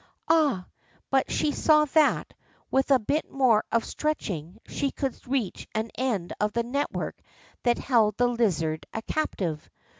Ah! 0.27 0.65
but 1.11 1.29
she 1.31 1.51
saw 1.51 1.85
that, 1.85 2.33
with 2.71 2.89
a 2.89 2.97
bit 2.97 3.29
more 3.29 3.63
of 3.71 3.85
stretching, 3.85 4.57
she 4.65 4.89
could 4.89 5.13
reach 5.27 5.67
an 5.75 5.91
end 5.93 6.33
of 6.39 6.53
the 6.53 6.63
network 6.63 7.21
that 7.61 7.77
held 7.77 8.17
the 8.17 8.27
lizard 8.27 8.87
a 8.95 9.03
captive. 9.03 9.69